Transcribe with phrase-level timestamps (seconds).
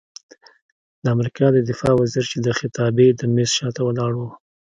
[1.03, 4.21] د امریکا د دفاع وزیر چې د خطابې د میز شاته ولاړ و،